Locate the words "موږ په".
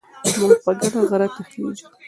0.39-0.71